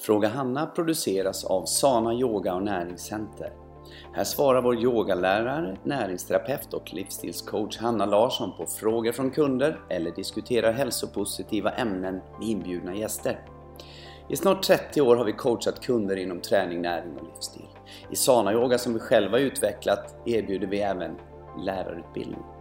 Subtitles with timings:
[0.00, 3.52] Fråga Hanna produceras av Sana Yoga och Näringscenter.
[4.12, 10.72] Här svarar vår yogalärare, näringsterapeut och livsstilscoach Hanna Larsson på frågor från kunder eller diskuterar
[10.72, 13.40] hälsopositiva ämnen med inbjudna gäster.
[14.28, 17.68] I snart 30 år har vi coachat kunder inom träning, näring och livsstil.
[18.10, 21.16] I Sana Yoga som vi själva utvecklat erbjuder vi även
[21.64, 22.55] lärarutbildning.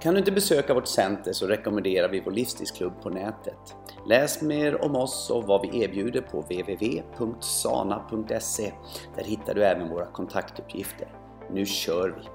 [0.00, 3.76] Kan du inte besöka vårt center så rekommenderar vi vår livsstilsklubb på nätet.
[4.06, 7.12] Läs mer om oss och vad vi erbjuder på www.sana.se.
[9.16, 11.08] Där hittar du även våra kontaktuppgifter.
[11.50, 12.28] Nu kör vi!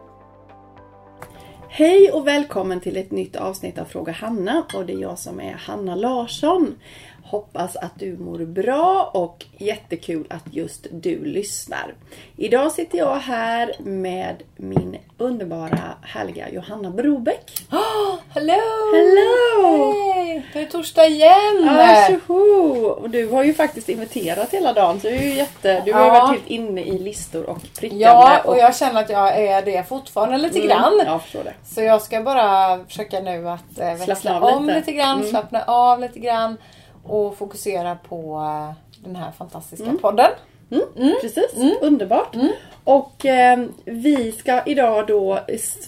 [1.73, 5.39] Hej och välkommen till ett nytt avsnitt av Fråga Hanna och det är jag som
[5.39, 6.75] är Hanna Larsson.
[7.35, 11.93] Hoppas att du mår bra och jättekul att just du lyssnar.
[12.37, 17.51] Idag sitter jag här med min underbara härliga Johanna Brobeck.
[17.71, 18.53] Oh, hello!
[18.95, 19.93] Hello!
[20.13, 20.45] Hej!
[20.53, 21.63] Det är torsdag igen!
[21.65, 22.85] Ja, tjoho!
[22.87, 25.81] Och du har ju faktiskt inviterat hela dagen så du är ju jätte...
[25.85, 26.13] Du har ju Ja.
[26.13, 28.03] varit helt inne i listor och prickande.
[28.05, 30.93] Ja, och jag känner att jag är det fortfarande lite Mm, grann.
[31.05, 31.53] Jag förstår det.
[31.65, 34.79] Så jag ska bara försöka nu att eh, växla om lite.
[34.79, 35.29] lite, grann, Mm.
[35.29, 36.57] slappna av lite grann
[37.03, 39.97] och fokusera på eh, den här fantastiska Mm.
[39.97, 40.29] podden.
[41.21, 42.35] Precis, underbart.
[42.83, 45.39] Och eh, vi ska idag då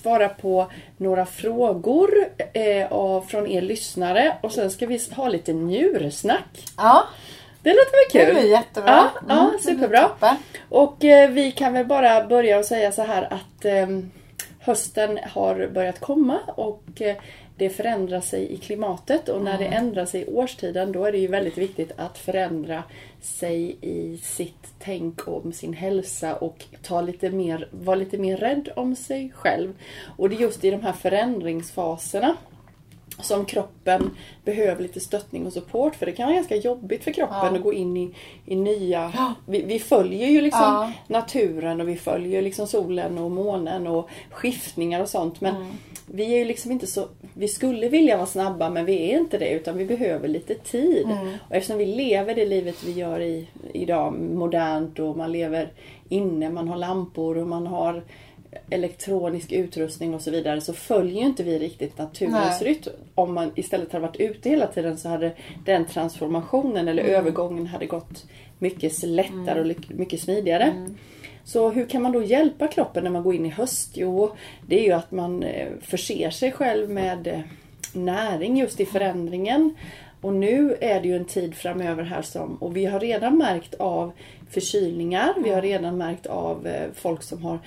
[0.01, 2.09] svara på några frågor
[2.53, 6.65] eh, av, från er lyssnare och sen ska vi ha lite njursnack.
[6.77, 7.03] Ja,
[7.61, 8.35] Det låter väl det kul?
[8.41, 8.91] blir jättebra.
[9.15, 10.09] Ja, ja, Mm, det blir superbra.
[10.69, 13.87] Och eh, vi kan väl bara börja och säga så här att eh,
[14.59, 17.15] hösten har börjat komma och eh,
[17.57, 21.17] det förändrar sig i klimatet och när det ändrar sig i årstiden då är det
[21.17, 22.83] ju väldigt viktigt att förändra
[23.21, 28.69] sig i sitt tänk om sin hälsa och ta lite mer, vara lite mer rädd
[28.75, 29.73] om sig själv.
[30.17, 32.35] Och det är just i de här förändringsfaserna
[33.21, 34.09] som kroppen
[34.45, 37.55] behöver lite stöttning och support för det kan vara ganska jobbigt för kroppen Ja.
[37.55, 38.13] att gå in i,
[38.45, 39.13] i nya...
[39.45, 40.91] Vi, vi följer ju liksom Ja.
[41.07, 45.67] naturen och vi följer liksom solen och månen och skiftningar och sånt men Mm.
[46.11, 47.07] Vi är ju liksom inte så...
[47.33, 51.05] Vi skulle vilja vara snabba men vi är inte det utan vi behöver lite tid.
[51.05, 51.27] Mm.
[51.49, 55.71] Och eftersom vi lever det livet vi gör i, idag modernt och man lever
[56.09, 58.03] inne, man har lampor och man har
[58.69, 62.91] elektronisk utrustning och så vidare så följer ju inte vi riktigt naturens rytm.
[63.15, 65.31] Om man istället hade varit ute hela tiden så hade
[65.65, 67.15] den transformationen eller Mm.
[67.15, 68.25] övergången hade gått
[68.59, 70.63] mycket lättare och ly- mycket smidigare.
[70.63, 70.95] Mm.
[71.45, 73.89] Så hur kan man då hjälpa kroppen när man går in i höst?
[73.93, 74.35] Jo,
[74.67, 77.39] det är ju att man eh, förser sig själv med eh,
[77.93, 79.75] näring just i förändringen.
[80.21, 83.73] Och nu är det ju en tid framöver här som, och vi har redan märkt
[83.73, 84.11] av
[84.49, 87.59] förkylningar, vi har redan märkt av eh, folk som har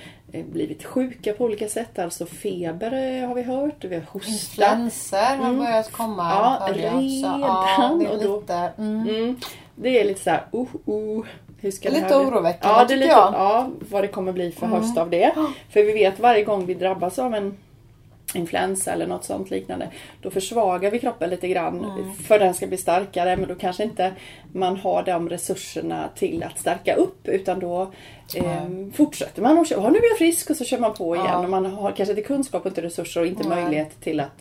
[0.53, 4.31] blivit sjuka på olika sätt, alltså feber har vi hört, vi har hosta.
[4.31, 5.59] Influenser har Mm.
[5.59, 6.23] börjat komma.
[6.31, 7.21] Ja, så, redan.
[7.21, 9.09] Ja, det är lite, mm.
[9.09, 9.37] Mm,
[9.75, 11.25] det är lite så här, uh, uh,
[11.61, 13.33] hur ska Lite det här oroväckande, ja, det är lite, jag.
[13.35, 14.81] Ja, vad det kommer bli för Mm.
[14.81, 15.33] höst av det.
[15.71, 17.57] För vi vet varje gång vi drabbas av en
[18.35, 19.89] influensa eller något sånt liknande.
[20.23, 22.15] Då försvagar vi kroppen lite grann Mm.
[22.15, 24.13] för den ska bli starkare men då kanske inte
[24.53, 27.93] man har de resurserna till att stärka upp utan då
[28.35, 31.15] ehm, fortsätter man och kör, "Ja, nu är jag frisk och så kör man på
[31.17, 31.39] igen Ja.
[31.39, 33.63] och man har kanske inte kunskap och inte resurser och inte Nej.
[33.63, 34.33] möjlighet till att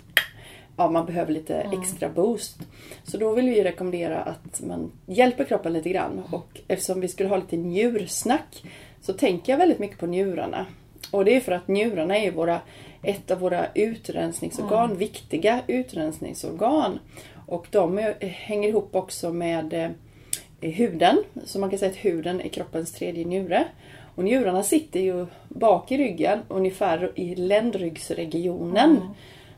[0.77, 2.57] ja, man behöver lite extra boost.
[3.03, 6.23] Så då vill vi rekommendera att man hjälper kroppen lite grann.
[6.31, 8.63] Och eftersom vi skulle ha lite njursnack
[9.01, 10.65] så tänker jag väldigt mycket på njurarna.
[11.11, 12.59] Och det är för att njurarna är våra,
[13.03, 16.99] ett av våra utrensningsorgan, viktiga utrensningsorgan.
[17.47, 21.23] Och de är, hänger ihop också med eh, huden.
[21.45, 23.65] Så man kan säga att huden är kroppens tredje njure.
[24.15, 28.99] Och njurarna sitter ju bak i ryggen, ungefär i ländryggsregionen.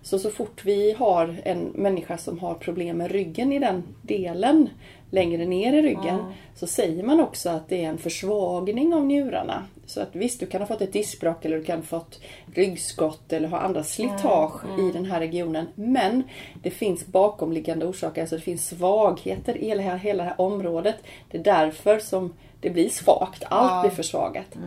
[0.07, 4.69] Så så fort vi har en människa som har problem med ryggen i den delen,
[5.11, 6.19] längre ner i ryggen,
[6.55, 9.65] så säger man också att det är en försvagning av njurarna.
[9.85, 12.19] Så att visst, du kan ha fått ett diskbråck eller du kan ha fått
[12.53, 15.65] ryggskott eller ha andra slitage i den här regionen.
[15.75, 16.23] Men
[16.63, 20.95] det finns bakomliggande orsaker, alltså det finns svagheter i hela, hela det här området.
[21.31, 23.81] Det är därför som det blir svagt, allt Ja.
[23.81, 24.57] blir försvagat.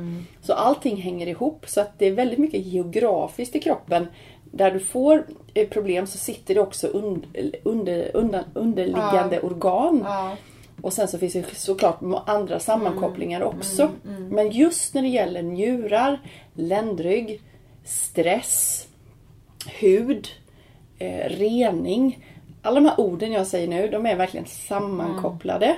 [0.43, 1.65] Så allting hänger ihop.
[1.69, 4.07] Så att det är väldigt mycket geografiskt i kroppen.
[4.51, 7.27] Där du får eh, problem så sitter det också und,
[7.63, 10.03] under, undan, underliggande organ.
[10.05, 10.37] Ja.
[10.83, 13.91] Och sen så finns det såklart andra sammankopplingar också.
[14.31, 16.21] Men just när det gäller njurar,
[16.55, 17.41] ländrygg,
[17.85, 18.87] stress,
[19.67, 20.29] hud,
[20.99, 22.27] eh, rening.
[22.63, 25.77] Alla de här orden jag säger nu, de är verkligen sammankopplade.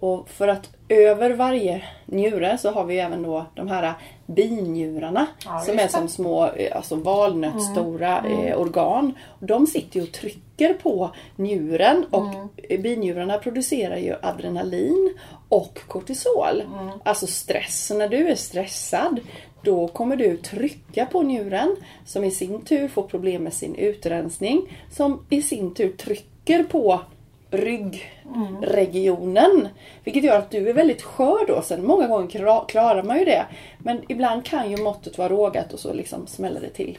[0.00, 3.94] Och för att över varje njure så har vi även då de här
[4.26, 9.14] binjurarna Ja, som är som små eh, alltså valnötsstora eh, organ.
[9.40, 12.34] De sitter ju och trycker på njuren och
[12.68, 12.82] mm.
[12.82, 15.14] binjurarna producerar ju adrenalin
[15.48, 16.62] och kortisol.
[17.04, 17.86] Alltså stress.
[17.86, 19.20] Så när du är stressad
[19.62, 24.78] då kommer du trycka på njuren som i sin tur får problem med sin utrensning
[24.90, 27.00] som i sin tur trycker på
[27.50, 29.68] ryggregionen.
[30.04, 31.62] Vilket gör att du är väldigt skör då.
[31.62, 33.46] Sen många gånger klarar man ju det.
[33.78, 36.98] Men ibland kan ju måttet vara rågat och så liksom smäller det till.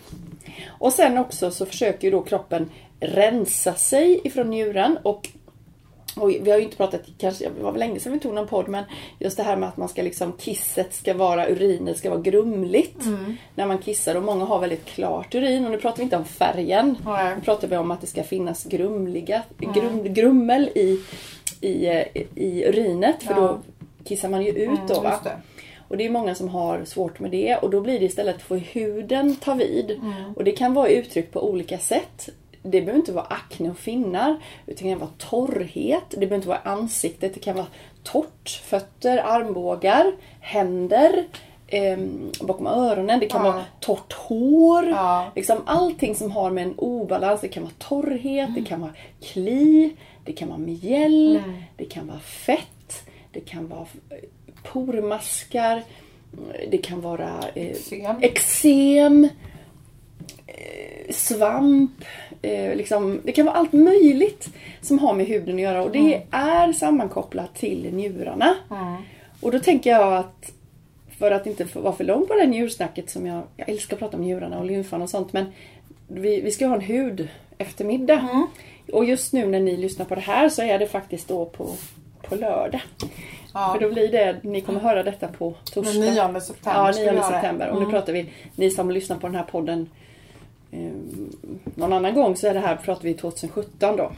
[0.68, 2.70] Och sen också så försöker ju då kroppen
[3.00, 5.30] rensa sig ifrån njuren och
[6.16, 8.48] och vi har ju inte pratat, kanske, det var väl länge sedan vi tog någon
[8.48, 8.84] podd, men
[9.20, 13.06] just det här med att man ska liksom, kisset ska vara, urinet ska vara grumligt
[13.56, 14.16] när man kissar.
[14.16, 16.98] Och många har väldigt klart urin och nu pratar vi inte om färgen.
[17.06, 17.36] Nej.
[17.36, 21.00] Nu pratar vi om att det ska finnas grumliga, grum, grummel i,
[21.62, 21.88] i,
[22.36, 23.40] i urinet för Ja.
[23.42, 23.60] då
[24.04, 25.20] kissar man ju ut då va.
[25.88, 28.56] Och det är många som har svårt med det och då blir det istället få
[28.56, 30.00] huden ta vid.
[30.36, 32.30] Och det kan vara uttryckt på olika sätt.
[32.64, 34.30] Det behöver inte vara akne och finnar.
[34.68, 36.04] Utan det kan vara torrhet.
[36.10, 37.34] Det behöver inte vara ansiktet.
[37.34, 37.68] Det kan vara
[38.04, 38.62] torrt.
[38.64, 41.24] Fötter, armbågar, händer.
[41.72, 43.20] ehm, bakom öronen.
[43.20, 43.52] Det kan Ja.
[43.52, 44.90] vara torrt hår.
[44.90, 45.32] Ja.
[45.36, 47.42] Liksom allting som har med en obalans.
[47.42, 49.96] Det kan vara torrhet, det kan vara kli,
[50.26, 51.42] det kan vara mjäll,
[51.78, 54.18] det kan vara fett, det kan vara eh,
[54.64, 55.84] pormaskar,
[56.72, 57.76] det kan vara eh,
[58.22, 59.30] Eksem.
[60.60, 61.92] Eh, svamp.
[62.42, 64.50] Eh, liksom, det kan vara allt möjligt
[64.82, 68.56] som har med huden att göra och det är sammankopplat till njurarna.
[69.42, 70.52] Och då tänker jag att
[71.20, 74.00] för att inte vara för lång på det här njursnacket som jag, jag älskar att
[74.00, 75.46] prata om njurarna och lymfan och sånt men
[76.08, 77.28] vi, vi ska ha en hud
[77.58, 78.48] eftermiddag.
[78.94, 81.70] Och just nu när ni lyssnar på det här så är det faktiskt då på,
[82.22, 82.82] på lördag.
[83.54, 83.74] Ja.
[83.74, 86.00] För då blir det, ni kommer höra detta på torsdag.
[86.00, 87.34] Den 9 september Ja, ska vi 9 ha det.
[87.34, 87.70] september.
[87.70, 89.90] Och nu pratar vi, ni som lyssnar på den här podden
[90.72, 90.92] eh,
[91.76, 94.12] någon annan gång så är det här, pratar vi 2017 då.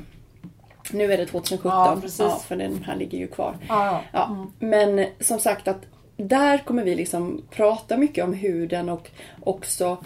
[0.91, 1.71] Nu är det 2017.
[1.71, 2.43] Ja, precis.
[2.47, 3.55] för den här ligger ju kvar.
[3.69, 4.01] Ja, ja.
[4.13, 5.81] Ja, Men som sagt att
[6.17, 9.09] där kommer vi liksom prata mycket om huden och
[9.39, 9.97] också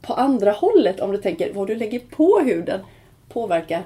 [0.00, 2.80] på andra hållet om du tänker vad du lägger på huden
[3.28, 3.82] påverkar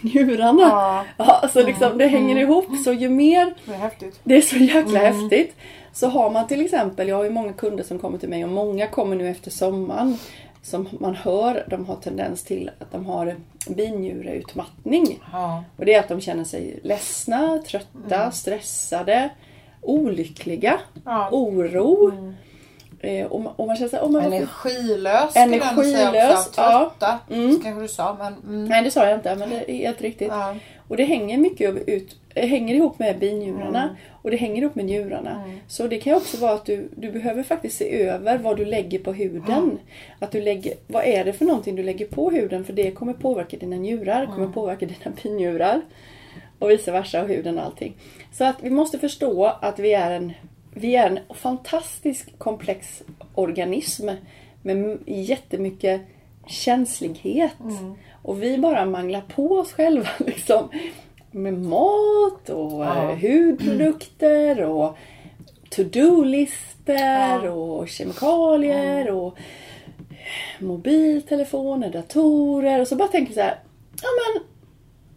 [0.00, 0.62] njurarna.
[0.62, 1.04] Ja.
[1.16, 2.66] Ja, så liksom det hänger ihop.
[2.84, 4.20] Så ju mer Det är häftigt.
[4.24, 5.56] det är så jäkla häftigt.
[5.92, 8.50] Så har man till exempel, jag har ju många kunder som kommer till mig och
[8.50, 10.18] många kommer nu efter sommaren.
[10.62, 13.36] Som man hör, de har tendens till att de har
[13.68, 15.20] binjureutmattning.
[15.32, 15.64] Ja.
[15.76, 19.30] Och det är att de känner sig ledsna, trötta, stressade,
[19.82, 21.28] olyckliga, Ja.
[21.32, 22.12] oro.
[23.00, 26.60] Eh, och, man, och man känner sig, oh, varför Energilös Energilös, också.
[26.60, 26.92] ja.
[26.98, 27.60] Trötta Mm.
[27.62, 28.34] kanske du sa men...
[28.46, 28.64] Mm.
[28.64, 30.28] Nej det sa jag inte men det är helt riktigt.
[30.28, 30.54] Ja.
[30.88, 32.16] Och det hänger mycket ut,
[32.46, 33.94] hänger ihop med binjurarna Mm.
[34.22, 35.44] och det hänger ihop med njurarna.
[35.68, 38.98] Så det kan också vara att du, du behöver faktiskt se över vad du lägger
[38.98, 39.78] på huden.
[40.18, 43.12] Att du lägger, vad är det för någonting du lägger på huden för det kommer
[43.12, 45.80] påverka dina njurar, kommer påverka dina binjurar.
[46.58, 47.94] Och vice versa och huden och allting.
[48.32, 50.32] Så att vi måste förstå att vi är en,
[50.74, 53.02] vi är en fantastisk komplex
[53.34, 54.08] organism
[54.62, 56.00] med jättemycket
[56.46, 57.52] känslighet.
[58.22, 60.68] Och vi bara manglar på oss själva liksom.
[61.30, 63.10] Med mat och Ja.
[63.10, 64.96] eh, hudprodukter och
[65.70, 67.50] to-do-listor Ja.
[67.50, 69.36] och kemikalier och
[70.58, 73.58] mobiltelefoner, datorer och så bara tänker vi så här.
[74.02, 74.42] Ja men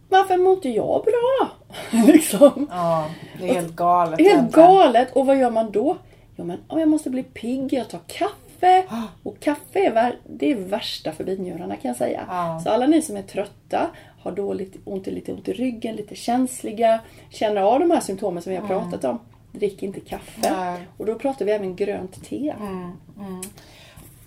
[0.08, 1.50] varför mår inte jag bra?
[2.12, 2.66] liksom.
[2.70, 3.06] Ja,
[3.40, 4.68] det är helt galet Helt egentligen.
[4.68, 5.12] galet.
[5.16, 5.96] Och vad gör man då?
[6.36, 8.84] Jo men jag måste bli pigg, jag tar kaffe.
[9.22, 12.24] Och kaffe är, det är värsta för binjurarna kan jag säga.
[12.28, 12.60] Ja.
[12.64, 13.86] Så alla ni som är trötta,
[14.24, 17.00] har dåligt ont, lite ont i ryggen, lite känsliga,
[17.30, 19.18] känner av de här symptomen som vi har pratat om.
[19.52, 20.52] Drick inte kaffe.
[20.56, 20.80] Nej.
[20.96, 22.54] Och då pratar vi även grönt te.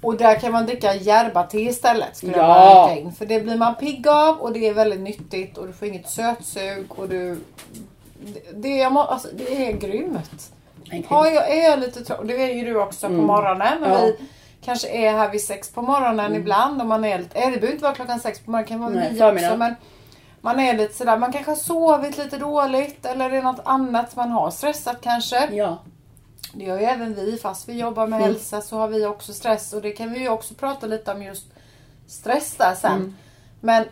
[0.01, 2.17] Och där kan man dricka järba-te istället.
[2.17, 2.89] Skulle Ja.
[2.89, 3.11] jag in.
[3.11, 6.09] För det blir man pigg av och det är väldigt nyttigt och du får inget
[6.09, 7.39] sötsug och du...
[8.53, 10.51] Det, må, alltså, det är grymt.
[11.07, 13.81] Har jag, är jag lite trött, det är ju du också på morgonen.
[13.81, 14.05] Men Mm.
[14.07, 14.11] Ja.
[14.19, 14.25] vi
[14.61, 16.81] kanske är här vid sex på morgonen ibland.
[16.81, 18.79] Och man är lite, eh, det behöver inte vara klockan sex på morgonen, det kan
[18.79, 19.57] vara Nej, nio också.
[19.57, 19.75] Men
[20.41, 24.15] man är lite sådär, man kanske har sovit lite dåligt eller det är något annat
[24.15, 25.49] man har stressat kanske.
[25.51, 25.77] Ja.
[26.53, 29.73] Det gör ju även vi, fast vi jobbar med hälsa så har vi också stress
[29.73, 31.45] och det kan vi ju också prata lite om just
[32.07, 33.17] stress där sen.
[33.61, 33.85] Men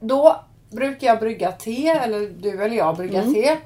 [0.00, 0.36] då
[0.70, 3.56] brukar jag brygga te, eller du eller jag brygga te.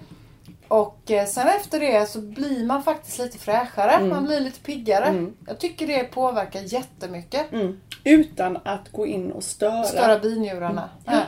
[0.68, 5.26] Och eh, sen efter det så blir man faktiskt lite fräschare, man blir lite piggare.
[5.46, 7.52] Jag tycker det påverkar jättemycket.
[7.52, 7.80] Mm.
[8.04, 9.84] Utan att gå in och störa.
[9.84, 10.88] Störa binjurarna.
[11.04, 11.24] Nej.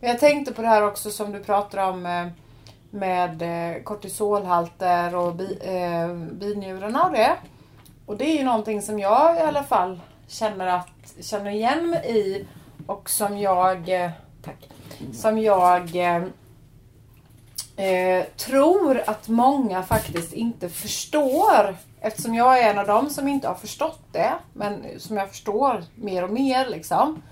[0.00, 2.26] Men jag tänkte på det här också som du pratar om eh,
[2.90, 7.36] med eh, kortisolhalter och bi, eh, binjurarna och det.
[8.06, 12.18] Och det är ju någonting som jag i alla fall känner, att, känner igen mig
[12.18, 12.46] i
[12.86, 13.90] och som jag,
[14.44, 14.68] tack,
[15.12, 15.90] som jag
[17.76, 21.76] eh, tror att många faktiskt inte förstår.
[22.00, 24.32] Eftersom jag är en av dem som inte har förstått det.
[24.52, 27.22] Men som jag förstår mer och mer liksom.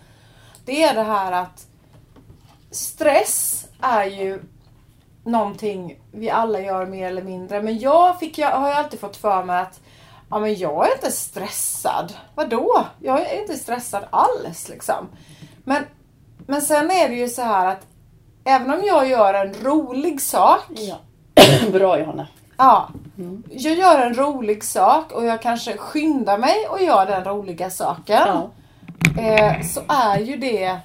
[0.64, 1.66] Det är det här att
[2.70, 4.42] stress är ju
[5.24, 7.62] någonting vi alla gör mer eller mindre.
[7.62, 9.80] Men jag fick, jag har ju alltid fått för mig att
[10.30, 12.14] ja, men jag är inte stressad.
[12.34, 12.86] Vadå?
[13.00, 15.08] Jag är inte stressad alls liksom.
[15.64, 15.84] Men,
[16.46, 17.86] men sen är det ju så här att
[18.44, 20.64] även om jag gör en rolig sak.
[20.68, 20.96] Ja.
[21.72, 22.28] Bra Johanna.
[22.56, 22.88] Ja.
[23.50, 28.22] Jag gör en rolig sak och jag kanske skyndar mig och gör den roliga saken.
[28.26, 28.50] Ja.
[29.22, 30.80] Eh, så är ju det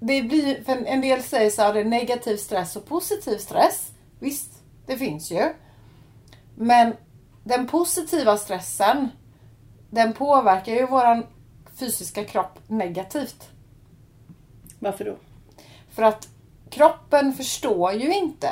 [0.00, 3.92] det blir, en del säger så här, det är negativ stress och positiv stress.
[4.18, 5.52] Visst, det finns ju.
[6.54, 6.94] Men
[7.44, 9.08] den positiva stressen,
[9.90, 11.26] den påverkar ju våran
[11.74, 13.50] fysiska kropp negativt.
[14.78, 15.16] Varför då?
[15.90, 16.28] För att
[16.76, 18.50] kroppen förstår ju inte.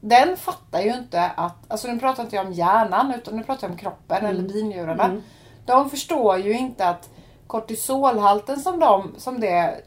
[0.00, 3.66] Den fattar ju inte att, alltså nu pratar inte jag om hjärnan utan nu pratar
[3.66, 5.22] jag om kroppen eller binjurarna.
[5.66, 7.08] De förstår ju inte att
[7.46, 9.80] kortisolhalten som, de, som det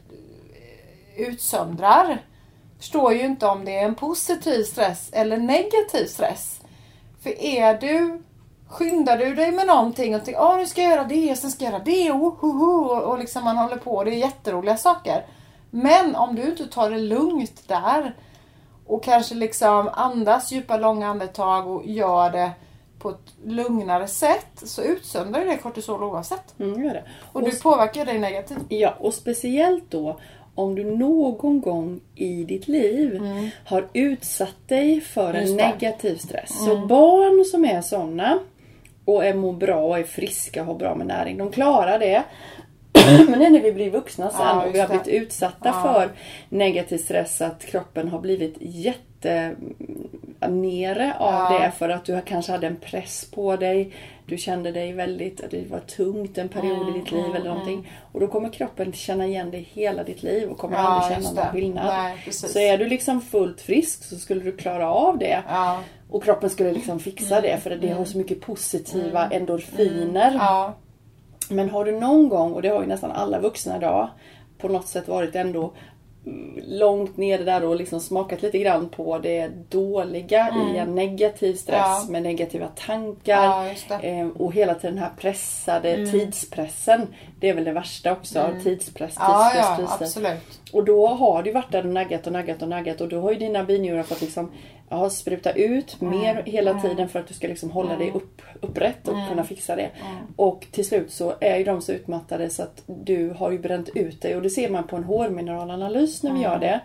[1.16, 2.22] utsöndrar
[2.78, 6.60] förstår ju inte om det är en positiv stress eller negativ stress.
[7.22, 8.22] För är du
[8.68, 11.50] Skyndar du dig med någonting och tänker åh nu ska jag göra det och sen
[11.50, 14.04] ska jag göra det och, ho, ho, och, och liksom man håller på.
[14.04, 15.26] Det är jätteroliga saker.
[15.76, 18.14] Men om du inte tar det lugnt där
[18.86, 22.50] och kanske liksom andas djupa långa andetag och gör det
[22.98, 26.60] på ett lugnare sätt så utsöndrar det kortisol oavsett.
[26.60, 27.02] Mm, gör det.
[27.32, 28.58] Och du påverkar dig negativt.
[28.68, 30.18] Ja, och speciellt då
[30.54, 33.20] om du någon gång i ditt liv
[33.66, 35.44] har utsatt dig för en Mm.
[35.52, 35.56] Mm.
[35.56, 36.64] negativ stress.
[36.64, 38.38] Så barn som är sådana
[39.04, 42.24] och är mår bra och är friska och har bra med näring, de klarar det.
[43.28, 45.82] Men det är när vi blir vuxna sen Ja, och vi har blivit utsatta Ja.
[45.82, 46.10] för
[46.48, 49.54] negativ stress, att kroppen har blivit jätte
[50.48, 51.58] nere av Ja.
[51.58, 53.90] det för att du kanske hade en press på dig.
[54.26, 57.48] Du kände dig väldigt, att det var tungt en period Mm, i ditt liv eller
[57.50, 57.88] någonting.
[58.12, 61.34] Och då kommer kroppen känna igen dig hela ditt liv och kommer Ja, aldrig känna
[61.34, 61.50] någon det.
[61.60, 61.86] skillnad.
[61.86, 65.42] Nej, så är du liksom fullt frisk så skulle du klara av det.
[65.48, 65.80] Ja.
[66.10, 70.34] Och kroppen skulle liksom fixa det för det har så mycket positiva endorfiner.
[71.50, 71.56] Mm.
[71.66, 74.08] Men har du någon gång, och det har ju nästan alla vuxna idag,
[74.58, 75.72] på något sätt varit ändå
[76.26, 81.54] mm, långt nere där och liksom smakat lite grann på det dåliga i en negativ
[81.54, 82.06] stress Mm.
[82.06, 82.12] Ja.
[82.12, 83.44] med negativa tankar.
[83.88, 83.96] Ja.
[84.00, 84.26] Mm.
[84.30, 87.06] eh, och hela tiden den här pressade tidspressen.
[87.40, 88.48] Det är väl det värsta också.
[88.62, 90.14] Tidspress, Ja, tidspress, ja, tidspress.
[90.72, 93.32] Och då har du varit där och naggat och naggat och naggat och då har
[93.32, 94.50] ju dina binjurar fått liksom
[94.94, 96.18] ja, spruta ut Mm.
[96.18, 99.28] mer hela tiden för att du ska liksom hålla dig upp, upprätt och Mm.
[99.28, 99.90] kunna fixa det.
[100.36, 103.88] Och till slut så är ju de så utmattade så att du har ju bränt
[103.94, 106.50] ut dig och det ser man på en hårmineralanalys när vi Mm.
[106.52, 106.80] gör det.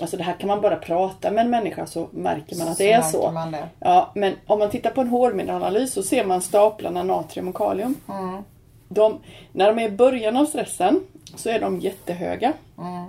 [0.00, 3.04] Alltså det här kan man bara prata med en människa så märker man att det
[3.04, 3.56] Så är märker så.
[3.56, 3.68] det.
[3.78, 7.94] Ja, men om man tittar på en hårmineralanalys så ser man staplarna natrium och kalium.
[8.08, 8.42] Mm.
[8.88, 9.18] De,
[9.52, 11.00] när de är i början av stressen
[11.36, 12.52] så är de jättehöga.
[12.78, 13.04] Mm.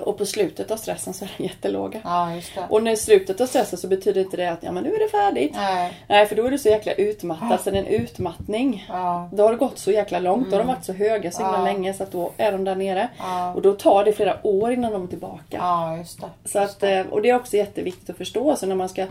[0.00, 2.00] Och på slutet av stressen så är de jättelåga.
[2.04, 2.52] Ja, just.
[2.68, 5.08] Och när slutet av stressen så betyder inte det att ja men nu är det
[5.08, 5.52] färdigt.
[5.54, 5.92] Nej.
[6.06, 8.86] Nej för då är du så jäkla utmattad så det är en utmattning.
[8.88, 9.28] Ja.
[9.32, 10.50] Då har det gått så jäkla långt.
[10.50, 11.64] Då har de varit så höga så himla Ja.
[11.64, 13.08] länge så att då är de där nere.
[13.18, 13.52] Ja.
[13.54, 15.42] Och då tar det flera år innan de är tillbaka.
[15.56, 16.28] Ja, just det.
[16.48, 18.56] Så att, eh, och det är också jätteviktigt att förstå.
[18.56, 19.06] Så när man ska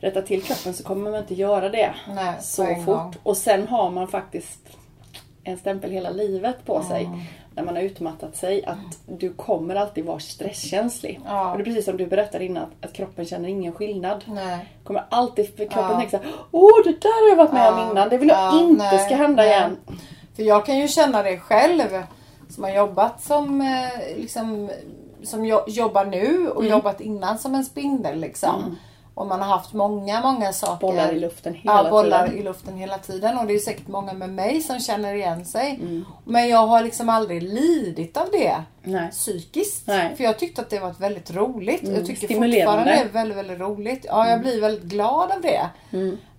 [0.00, 2.86] rätta till kroppen så kommer man inte göra det Nej, så fort.
[2.86, 3.14] gång.
[3.22, 4.60] Och sen har man faktiskt
[5.44, 7.04] en stämpel hela livet på sig.
[7.04, 7.20] Mm.
[7.54, 8.64] När man har utmattat sig.
[8.64, 11.20] Att du kommer alltid vara stresskänslig.
[11.26, 11.50] Ja.
[11.52, 12.66] Och det är precis som du berättade innan.
[12.82, 14.24] Att, kroppen känner ingen skillnad.
[14.26, 14.74] Nej.
[14.84, 15.98] Kommer alltid, för kroppen Ja.
[16.00, 16.32] tänker såhär.
[16.50, 17.90] Åh det där har jag varit med om Ja.
[17.90, 18.08] innan.
[18.08, 19.50] Det vill jag Ja, inte nej, ska hända nej.
[19.52, 19.76] igen.
[20.36, 22.02] För jag kan ju känna det själv
[22.48, 24.70] som har jobbat som eh, liksom
[25.22, 26.72] som jo- jobbar nu och Mm.
[26.72, 28.76] jobbat innan som en spindel liksom.
[29.14, 30.86] Och man har haft många, många saker.
[30.86, 32.40] Bollar i luften hela ja, bollar tiden.
[32.40, 33.38] i luften hela tiden.
[33.38, 35.70] Och det är säkert många med mig som känner igen sig.
[35.82, 36.04] Mm.
[36.24, 39.10] Men jag har liksom aldrig lidit av det Nej.
[39.10, 39.86] psykiskt.
[39.86, 40.16] Nej.
[40.16, 41.82] För jag tyckte att det var väldigt roligt.
[41.82, 42.34] Mm, Jag tycker.
[42.36, 42.50] Mm.
[42.52, 44.06] fortfarande det är väldigt, väldigt roligt.
[44.08, 45.66] Ja, jag blir väldigt glad av det.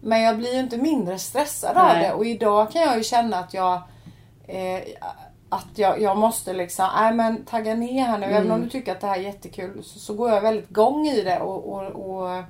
[0.02, 2.08] Men jag blir ju inte mindre stressad av Nej.
[2.08, 2.14] det.
[2.14, 3.74] Och idag kan jag ju känna att jag
[4.48, 4.82] eh,
[5.50, 8.26] att jag, jag måste liksom, nej men tagga ner här nu.
[8.26, 8.52] Även Mm.
[8.52, 11.22] om du tycker att det här är jättekul så, så går jag väldigt igång i
[11.22, 12.44] det och, och, och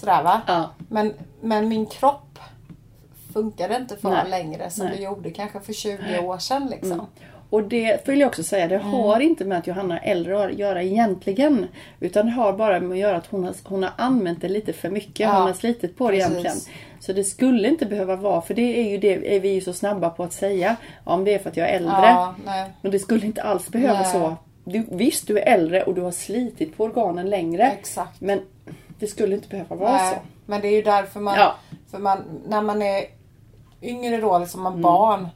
[0.00, 0.40] sådär va.
[0.46, 0.70] Ja.
[0.88, 2.38] Men, men min kropp
[3.32, 4.30] funkade inte för Nej.
[4.30, 4.96] längre som Nej.
[4.96, 6.92] det gjorde kanske för 20 år sedan liksom.
[6.92, 7.04] Mm.
[7.50, 8.86] Och det vill jag också säga, det Mm.
[8.90, 11.66] har inte med att Johanna är äldre att göra egentligen.
[12.00, 14.72] Utan det har bara med att göra att hon har, hon har använt det lite
[14.72, 15.20] för mycket.
[15.20, 16.30] Ja, hon har slitit på det precis.
[16.30, 16.56] egentligen.
[17.00, 19.72] Så det skulle inte behöva vara, för det är ju det är vi ju så
[19.72, 20.76] snabba på att säga.
[21.04, 21.92] Om det är för att jag är äldre.
[21.92, 22.34] Ja.
[22.82, 24.12] Men det skulle inte alls behöva Nej.
[24.12, 24.36] så.
[24.64, 27.70] Du, visst, du är äldre och du har slitit på organen längre.
[27.80, 28.20] Exakt.
[28.20, 28.40] Men
[29.00, 30.20] det skulle inte behöva vara Nej, så.
[30.46, 31.54] men det är ju därför man, Ja.
[31.90, 33.04] för man, när man är
[33.82, 34.72] yngre då, liksom Mm.
[34.72, 35.28] man barn,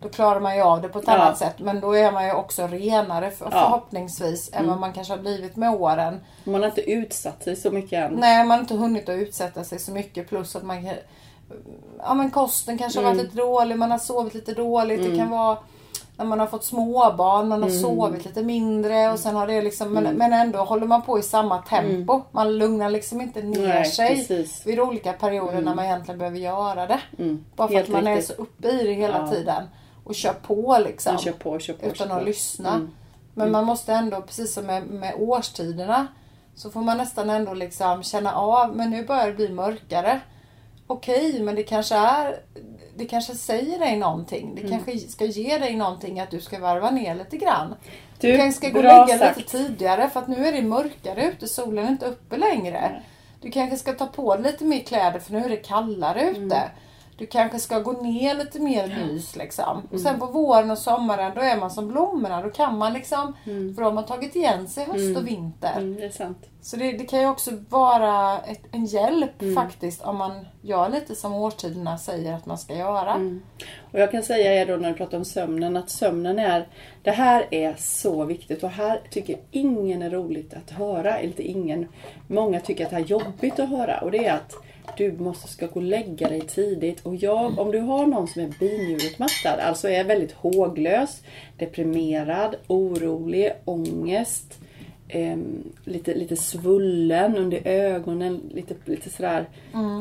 [0.00, 1.12] då klarar man ju av det på ett Ja.
[1.12, 1.54] annat sätt.
[1.58, 3.50] Men då är man ju också renare för, Ja.
[3.50, 4.70] förhoppningsvis än Mm.
[4.70, 6.20] vad man kanske har blivit med åren.
[6.44, 8.12] Man har inte utsatt sig så mycket än.
[8.14, 10.88] Nej, man har inte hunnit att utsätta sig så mycket plus att man
[11.98, 13.16] Ja men kosten kanske har Mm.
[13.16, 15.10] varit lite dålig, man har sovit lite dåligt.
[15.10, 15.58] Det kan vara
[16.22, 17.82] när man har fått småbarn, man har Mm.
[17.82, 21.22] sovit lite mindre och sen har det liksom, men, men ändå håller man på i
[21.22, 22.22] samma tempo.
[22.30, 23.68] Man lugnar liksom inte ner Mm.
[23.68, 24.66] Nej, sig precis.
[24.66, 27.00] vid olika perioder när man egentligen behöver göra det.
[27.18, 28.30] Mm, Bara för helt att man riktigt.
[28.30, 29.28] är så uppe i det hela Ja.
[29.28, 29.62] tiden.
[30.04, 31.18] Och kör på liksom.
[31.18, 32.74] Kör på, kör på, utan kör att lyssna.
[32.74, 32.90] Mm.
[33.34, 36.06] Men man måste ändå, precis som med, med årstiderna,
[36.54, 40.20] så får man nästan ändå liksom känna av, men nu börjar det bli mörkare.
[40.86, 42.36] Okej, men det kanske är
[42.96, 44.50] det kanske säger dig någonting.
[44.50, 44.54] Mm.
[44.62, 47.74] Det kanske ska ge dig någonting att du ska varva ner lite grann.
[48.20, 49.36] Du, Du, kanske ska gå och lägga sagt.
[49.36, 51.48] lite tidigare för att nu är det mörkare ute.
[51.48, 53.02] Solen är inte uppe längre.
[53.40, 56.40] Du kanske ska ta på dig lite mer kläder för nu är det kallare ute.
[56.40, 56.68] Mm.
[57.16, 59.78] Du kanske ska gå ner lite mer mys liksom.
[59.84, 60.02] Och Mm.
[60.04, 62.42] sen på våren och sommaren då är man som blommorna.
[62.42, 65.72] Då kan man liksom, för då har man tagit igen sig höst och vinter.
[65.76, 66.38] Mm, det är sant.
[66.60, 69.54] Så det, det kan ju också vara ett, en hjälp Mm.
[69.54, 73.14] faktiskt om man gör lite som årstiderna säger att man ska göra.
[73.14, 73.42] Mm.
[73.92, 76.68] Och jag kan säga er då när du pratar om sömnen att sömnen är
[77.02, 81.18] Det här är så viktigt och här tycker ingen är roligt att höra.
[81.18, 81.88] Eller inte ingen.
[82.26, 84.52] Många tycker att det är jobbigt att höra och det är att
[84.96, 87.06] du måste ska gå och lägga dig tidigt.
[87.06, 91.22] Och jag, om du har någon som är binjurutmattad, alltså är väldigt håglös,
[91.58, 94.58] deprimerad, orolig, ångest,
[95.08, 99.48] ehm, lite, lite svullen under ögonen, lite, lite sådär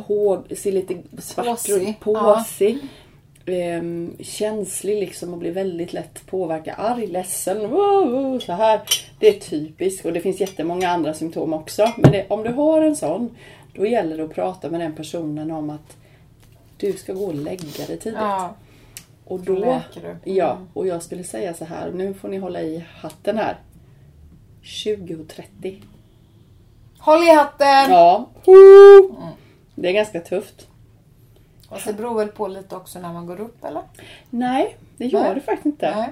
[0.06, 2.78] håg, ser lite svart ut, påsig.
[3.46, 6.76] Ehm, känslig liksom och blir väldigt lätt påverkad.
[6.78, 8.82] Arg, ledsen, wow, så här.
[9.20, 11.92] Det är typiskt och det finns jättemånga andra symptom också.
[11.98, 13.30] Men det, om du har en sån,
[13.74, 15.98] då gäller det att prata med den personen om att
[16.78, 18.14] du ska gå och lägga dig tidigt.
[18.20, 18.54] Ja,
[19.26, 19.82] och då då,
[20.24, 20.32] du.
[20.32, 20.68] Ja, Mm.
[20.74, 23.58] och jag skulle säga så här, nu får ni hålla i hatten här.
[24.64, 25.82] 20.30.
[27.00, 27.92] Håll i hatten!
[27.92, 28.26] Ja.
[29.76, 30.68] Det är ganska tufft.
[31.70, 33.82] Och så beror väl på lite också när man går upp eller?
[34.30, 35.36] Nej, det gör Nej.
[35.36, 35.96] det faktiskt inte.
[35.96, 36.10] Nej.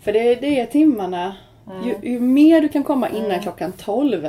[0.00, 1.36] För det, det är timmarna.
[1.84, 4.28] Ju, ju mer du kan komma innan klockan 12.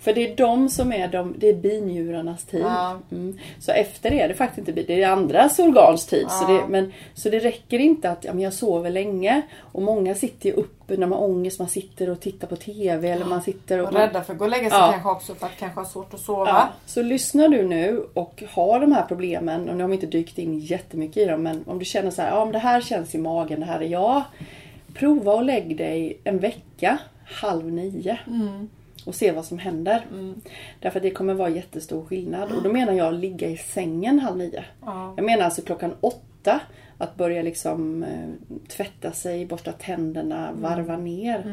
[0.00, 2.60] För det är de som är de, det är binjurarnas tid.
[2.64, 2.98] Ja.
[3.12, 3.38] Mm.
[3.60, 6.26] Så efter det är det faktiskt inte bi- det är andras organs tid.
[6.30, 6.54] Så, Ja.
[6.54, 9.42] det, men, så det räcker inte att ja, men jag sover länge.
[9.60, 11.58] Och många sitter ju uppe när man har ångest.
[11.58, 13.88] Man sitter och tittar på TV eller man sitter och...
[13.88, 14.90] Och rädda för att gå och lägga sig Ja.
[14.92, 16.68] kanske också för att kanske ha svårt att sova.
[16.86, 20.38] Så lyssnar du nu och har de här problemen, och nu har vi inte dykt
[20.38, 23.14] in jättemycket i dem, men om du känner så här, ja men det här känns
[23.14, 24.22] i magen, det här är jag.
[24.94, 28.18] Prova och lägg dig en vecka, halv nio.
[29.06, 30.06] Och se vad som händer.
[30.80, 32.52] Därför att det kommer vara jättestor skillnad.
[32.52, 34.64] Och då menar jag ligga i sängen halv nio.
[34.84, 35.14] Ja.
[35.16, 36.60] Jag menar alltså klockan åtta.
[36.98, 38.28] Att börja liksom eh,
[38.68, 41.44] tvätta sig, borsta tänderna, varva ner.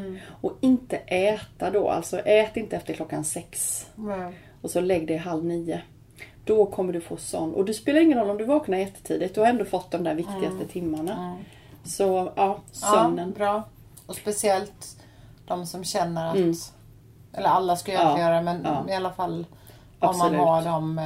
[0.41, 1.89] Och inte äta då.
[1.89, 3.85] Alltså ät inte efter klockan sex.
[4.61, 5.81] Och så lägg dig halv nio.
[6.45, 7.53] Då kommer du få sån.
[7.53, 9.35] Och det spelar ingen roll om du vaknar jättetidigt.
[9.35, 11.37] Du har ändå fått de där viktigaste timmarna.
[11.83, 13.29] Så ja, sömnen.
[13.29, 13.63] Ja, bra.
[14.05, 14.97] Och speciellt
[15.47, 16.73] de som känner att,
[17.33, 18.11] eller alla ska ju Mm.
[18.11, 18.93] Ja, göra det men ja.
[18.93, 19.45] i alla fall
[19.99, 20.39] om Absolut.
[20.39, 20.99] man har de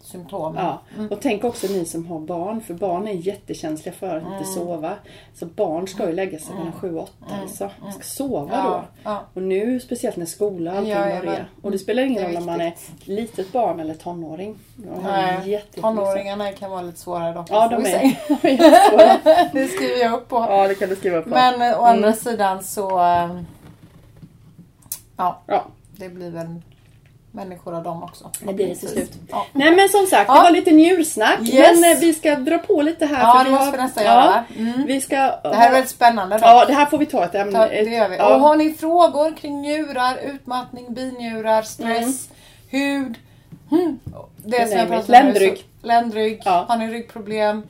[0.00, 0.64] symptomen.
[0.64, 1.06] Ja.
[1.10, 2.60] Och tänk också ni som har barn.
[2.60, 4.32] För barn är jättekänsliga för att Mm.
[4.32, 4.92] inte sova.
[5.34, 7.34] Så barn ska ju lägga sig mellan sju och åtta.
[7.42, 7.70] Alltså.
[7.82, 8.82] De ska sova Ja, då.
[9.02, 9.22] ja.
[9.34, 11.48] Och nu speciellt när skola och allting börjar.
[11.62, 14.58] Och det spelar ingen Det roll om man är litet barn eller tonåring.
[15.02, 17.46] Nej, tonåringarna kan vara lite svårare dock.
[17.50, 18.00] Ja, de är,
[18.90, 19.18] de.
[19.52, 20.36] Det skriver jag upp på.
[20.36, 21.28] Ja, det kan du skriva på.
[21.28, 22.98] Men å andra sidan så...
[23.04, 23.40] eh,
[25.16, 25.64] Ja, Ja,
[25.96, 26.62] det blir väl
[27.34, 28.30] människor av dem också.
[28.40, 29.12] det blir det till slut.
[29.30, 29.46] Ja.
[29.52, 30.34] Nej men som sagt, Ja.
[30.34, 31.40] det var lite njursnack.
[31.40, 31.80] Yes.
[31.80, 33.20] Men eh, vi ska dra på lite här.
[33.20, 34.44] Ja, för det vi måste vi nästan ja, göra.
[34.58, 34.86] Mm.
[34.86, 35.16] Vi ska...
[35.16, 36.44] Det här är väldigt spännande dock.
[36.46, 37.52] Ja, det här får vi ta ett ämne.
[37.52, 38.16] Ta, det gör vi.
[38.18, 42.28] Och har ni frågor kring njurar, utmattning, binjurar, stress,
[42.70, 43.18] hud.
[43.70, 43.98] Hmm.
[44.36, 45.64] Det som jag pratade om Ländrygg.
[45.82, 46.42] Ländrygg.
[46.44, 46.64] Ja.
[46.68, 47.62] Har ni ryggproblem?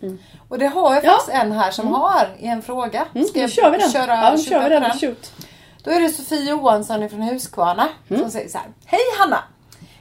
[0.49, 1.11] Och det har jag Ja.
[1.11, 3.05] faktiskt en här som har i en fråga.
[3.15, 3.91] Mm, Ska då jag kör vi den.
[3.91, 4.91] Köra, ja, då kör vi den?
[4.99, 5.33] Shoot.
[5.83, 8.23] Då är det Sofie Johansson från Huskvarna Mm.
[8.23, 8.67] som säger så här.
[8.85, 9.39] Hej Hanna!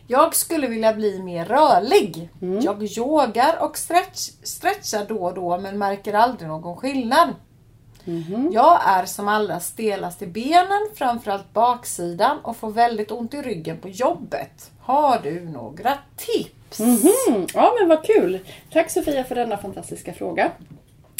[0.08, 2.30] Jag skulle vilja bli mer rörlig.
[2.42, 2.60] Mm.
[2.60, 7.30] Jag yogar och stretch, stretchar då och då men märker aldrig någon skillnad.
[8.52, 13.78] Jag är som allra stelast i benen, framförallt baksidan och får väldigt ont i ryggen
[13.78, 14.72] på jobbet.
[14.82, 16.80] Har du några tips?
[16.80, 18.40] Mm, ja men vad kul!
[18.74, 20.52] Tack Sofia för denna fantastiska fråga.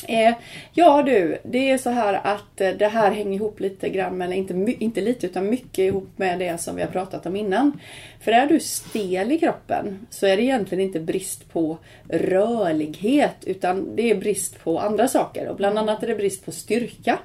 [0.08, 0.34] Eh,
[0.74, 4.36] ja du, det är så här att eh, det här hänger ihop lite grann, eller
[4.36, 7.80] inte, inte lite utan mycket ihop med det som vi har pratat om innan.
[8.20, 11.78] För är du stel i kroppen så är det egentligen inte brist på
[12.10, 15.48] rörlighet utan det är brist på andra saker.
[15.48, 17.20] Och bland annat är det brist på styrka.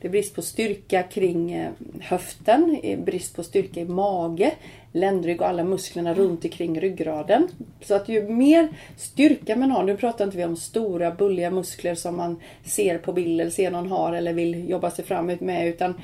[0.00, 4.52] Det är brist på styrka kring eh, höften, brist på styrka i mage,
[4.92, 7.48] ländrygg och alla musklerna runt omkring ryggraden.
[7.82, 11.94] Så att ju mer styrka man har, nu pratar inte vi om stora bulliga muskler
[11.94, 15.68] som man ser på bild eller ser någon har eller vill jobba sig fram med
[15.68, 15.94] utan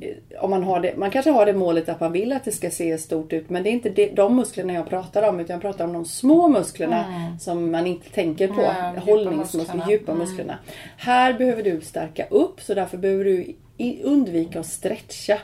[0.00, 2.52] eh, om man, har det, man kanske har det målet att man vill att det
[2.52, 5.54] ska se stort ut men det är inte det, de musklerna jag pratar om utan
[5.54, 7.04] jag pratar om de små musklerna
[7.40, 8.62] som man inte tänker på.
[8.62, 9.90] Ja, djupa Hållningsmuskler, musklerna.
[9.90, 10.58] djupa musklerna.
[10.96, 13.54] Här behöver du stärka upp så därför behöver du
[14.04, 15.38] undvika att stretcha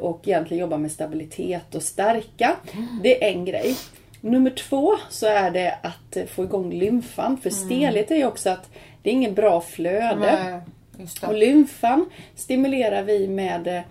[0.00, 2.56] och egentligen jobba med stabilitet och stärka.
[3.02, 3.76] Det är en grej.
[4.20, 7.36] Nummer två så är det att eh, få igång lymfan.
[7.36, 8.70] För stelhet är ju också att
[9.02, 10.16] det är ingen bra flöde.
[10.96, 13.82] Nej, Och lymfan stimulerar vi med eh,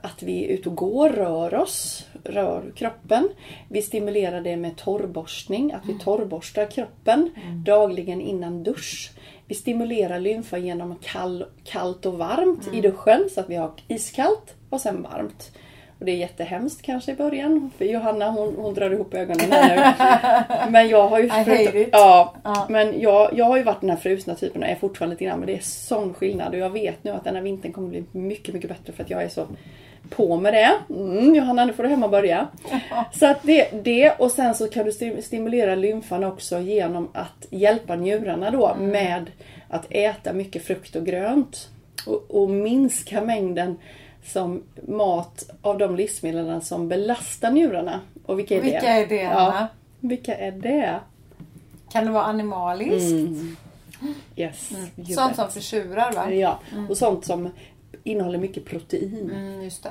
[0.00, 3.28] att vi är ute och går, rör oss, rör kroppen.
[3.68, 7.30] Vi stimulerar det med torrborstning, att vi torrborstar kroppen
[7.64, 9.10] dagligen innan dusch.
[9.46, 14.54] Vi stimulerar lymfa genom kall, kallt och varmt i duschen så att vi har iskallt
[14.70, 15.52] och sen varmt.
[15.98, 19.94] Och det är jättehemskt kanske i början för Johanna hon, hon drar ihop ögonen här
[20.66, 20.70] nu.
[20.70, 21.24] Men jag har ju...
[21.80, 21.88] it.
[21.92, 22.66] Ja, Ja.
[22.68, 25.38] men jag, jag har ju varit den här frusna typen och är fortfarande lite grann
[25.38, 28.04] men det är sån skillnad och jag vet nu att den här vintern kommer bli
[28.12, 29.46] mycket, mycket bättre för att jag är så
[30.10, 30.72] på med det.
[30.94, 32.46] Mm, Johanna, nu får du hem och börja.
[33.12, 37.46] Så att det, det och sen så kan du sti- stimulera lymfan också genom att
[37.50, 39.30] hjälpa njurarna då med
[39.68, 41.68] att äta mycket frukt och grönt.
[42.06, 43.76] Och, och minska mängden
[44.26, 48.00] som mat av de livsmedlen som belastar njurarna.
[48.26, 48.86] Och vilka är Vilka det?
[48.88, 49.22] är det?
[49.22, 49.66] Ja,
[50.00, 51.00] vilka är det?
[51.92, 53.12] Kan det vara animaliskt?
[53.12, 53.56] Mm.
[54.36, 54.72] Yes.
[54.96, 55.36] you Sånt bet.
[55.36, 56.30] som försurar va?
[56.32, 56.58] Ja,
[56.88, 57.48] och sånt som
[58.04, 59.30] innehåller mycket protein.
[59.34, 59.90] Mm, just det.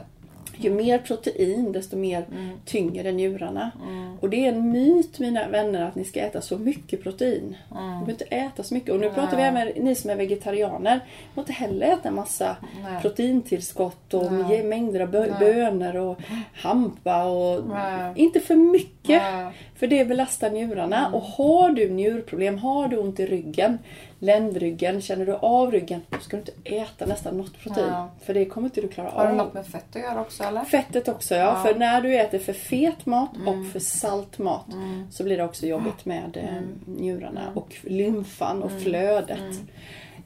[0.57, 2.25] Ju mer protein desto mer
[2.65, 3.71] tyngre njurarna.
[4.19, 7.55] Och det är en myt mina vänner att ni ska äta så mycket protein.
[7.69, 8.93] Ni behöver inte äta så mycket.
[8.93, 10.95] Och nu pratar vi även ni som är vegetarianer.
[10.95, 13.01] Ni får inte heller äta massa Nej.
[13.01, 14.63] proteintillskott och Nej.
[14.63, 15.53] mängder av bö- Nej.
[15.53, 16.17] bönor och
[16.53, 18.13] hampa och Nej.
[18.15, 19.21] inte för mycket.
[19.21, 19.51] Nej.
[19.75, 20.97] För det belastar njurarna.
[20.99, 21.13] Mm.
[21.13, 23.77] Och har du njurproblem, har du ont i ryggen,
[24.19, 27.87] ländryggen, känner du av ryggen, då ska du inte äta nästan något protein.
[27.89, 28.09] Ja.
[28.25, 29.35] För det kommer inte du klara Har det av.
[29.37, 30.63] något med fett att göra också eller?
[30.63, 31.43] Fettet också ja.
[31.43, 31.63] Ja.
[31.63, 33.47] För när du äter för fet mat Mm.
[33.47, 34.65] och för salt mat
[35.11, 36.79] så blir det också jobbigt med eh, Mm.
[36.85, 39.39] njurarna och lymfan och flödet.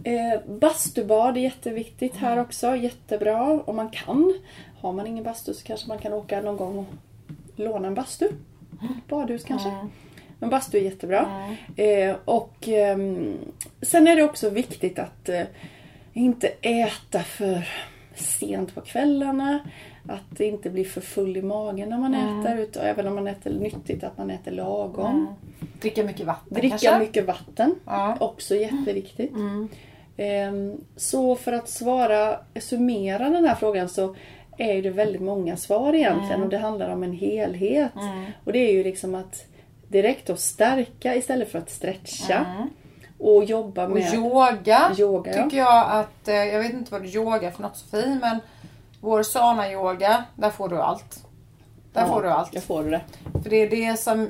[0.04, 2.46] Eh, bastubad är jätteviktigt här Mm.
[2.46, 2.76] också.
[2.76, 4.34] Jättebra om man kan.
[4.82, 6.86] Har man ingen bastu så kanske man kan åka någon gång och
[7.56, 8.28] låna en bastu.
[9.10, 9.70] Badhus kanske.
[10.42, 10.50] Mm.
[10.50, 11.56] Men bastu är jättebra.
[11.76, 13.38] Eh, och ehm,
[13.82, 15.42] sen är det också viktigt att eh,
[16.14, 17.68] inte äta för
[18.16, 19.60] sent på kvällarna.
[20.08, 22.58] Att inte bli för full i magen när man äter.
[22.58, 25.34] Utan även om man äter nyttigt, att man äter lagom.
[25.82, 27.00] Dricka mycket vatten Dricka kanske?
[27.00, 27.76] mycket vatten.
[27.86, 28.18] Ja.
[28.20, 29.32] Också jätteviktigt.
[29.32, 29.70] Mm.
[30.18, 34.16] Ehm, Så för att svara, summera den här frågan så
[34.58, 36.44] är det väldigt många svar egentligen Mm.
[36.44, 37.92] och det handlar om en helhet.
[38.44, 39.46] Och det är ju liksom att
[39.90, 42.46] direkt att stärka istället för att stretcha.
[43.20, 43.92] Och jobba Mm.
[43.98, 45.34] Och med yoga, yoga.
[45.44, 48.40] tycker jag att, eh, jag vet inte vad du yogar för något Sofie, men
[49.02, 51.26] vår sana yoga, där får du allt.
[51.94, 52.54] Där Ja, får du allt.
[52.54, 53.02] Jag får det.
[53.44, 54.30] För det är det som,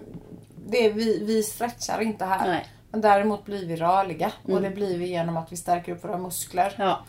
[0.67, 2.47] det är vi, vi stretchar inte här.
[2.47, 2.65] Nej.
[2.91, 4.63] Men däremot blir vi rörliga och Mm.
[4.63, 6.73] det blir vi genom att vi stärker upp våra muskler.
[6.77, 6.99] Ja,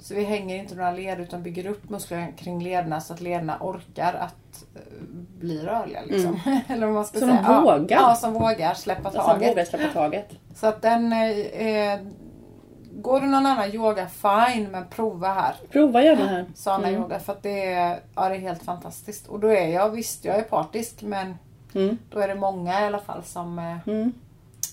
[0.00, 3.56] Så vi hänger inte några led utan bygger upp muskler kring lederna så att lederna
[3.60, 4.34] orkar att
[5.38, 6.00] bli rörliga.
[6.06, 6.40] Liksom.
[6.68, 7.60] Eller vad man ska de säga.
[7.64, 8.00] vågar.
[8.00, 9.50] Ja, som vågar släppa taget.
[9.50, 10.28] våga släppa taget.
[10.54, 11.12] Så att den...
[11.12, 12.00] Eh, eh,
[12.94, 15.54] går det någon annan yoga, fine, men prova här.
[15.70, 16.44] Prova gärna här.
[16.54, 17.00] Sana Mm.
[17.02, 19.28] yoga för att det är, ja, det är helt fantastiskt.
[19.28, 21.34] Och då är jag, visst jag är partisk men
[21.74, 21.98] Mm.
[22.10, 24.12] då är det många i alla fall som eh, Mm.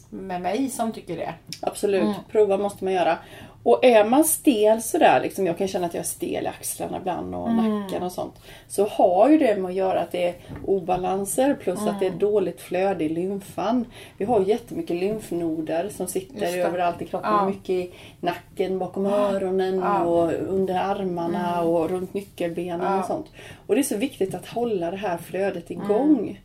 [0.09, 1.33] med mig som tycker det.
[1.61, 2.13] Absolut, Mm.
[2.31, 3.17] prova måste man göra.
[3.63, 6.97] Och är man stel sådär, liksom, jag kan känna att jag är stel i axlarna
[6.97, 7.79] ibland och Mm.
[7.79, 8.33] nacken och sånt.
[8.67, 10.33] Så har ju det med att göra att det är
[10.65, 12.19] obalanser plus att det är Mm.
[12.19, 13.85] dåligt flöde i lymfan.
[14.17, 17.31] Vi har jättemycket lymfnoder som sitter överallt i kroppen.
[17.31, 17.45] Ja.
[17.49, 20.03] Mycket i nacken, bakom öronen Ja.
[20.03, 22.99] och under armarna och runt nyckelbenen Ja.
[22.99, 23.25] och sånt.
[23.67, 26.39] Och det är så viktigt att hålla det här flödet igång.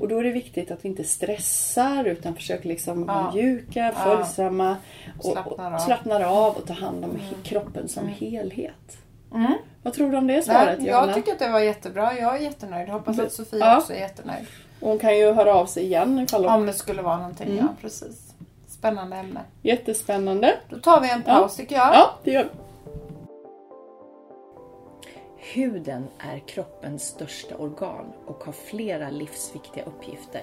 [0.00, 3.14] Och då är det viktigt att vi inte stressar utan försöker liksom Ja.
[3.14, 4.04] vara mjuka, Ja.
[4.04, 4.76] följsamma
[5.18, 5.74] och, Slappnar av.
[5.74, 8.98] och slappnar av och tar hand om he- kroppen som helhet.
[9.34, 9.54] Mm.
[9.82, 11.06] Vad tror du om det svaret Nej, Johanna?
[11.06, 12.18] jag tycker att det var jättebra.
[12.18, 12.88] Jag är jättenöjd.
[12.88, 13.78] Hoppas att Sofia Ja.
[13.78, 14.46] också är jättenöjd.
[14.80, 16.54] Och Hon kan ju höra av sig igen ifall hon...
[16.54, 17.46] Om det skulle vara någonting.
[17.46, 17.58] Mm.
[17.58, 18.34] Ja, precis.
[18.68, 19.40] Spännande ämne.
[19.62, 20.54] Jättespännande.
[20.68, 21.94] Då tar vi en paus tycker jag.
[21.94, 22.48] Ja, det gör vi.
[25.42, 30.42] Huden är kroppens största organ och har flera livsviktiga uppgifter.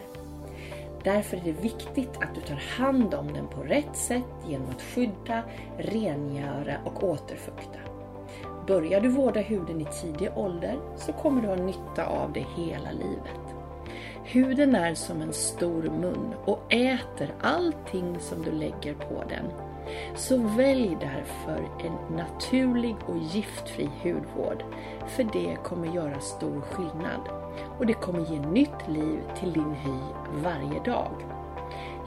[1.03, 4.81] Därför är det viktigt att du tar hand om den på rätt sätt genom att
[4.81, 5.43] skydda,
[5.77, 7.79] rengöra och återfukta.
[8.67, 12.91] Börjar du vårda huden i tidig ålder så kommer du ha nytta av det hela
[12.91, 13.55] livet.
[14.23, 19.66] Huden är som en stor mun och äter allting som du lägger på den.
[20.15, 24.63] Så välj därför en naturlig och giftfri hudvård,
[25.08, 27.21] för det kommer göra stor skillnad
[27.80, 30.00] och det kommer ge nytt liv till din hy
[30.43, 31.12] varje dag.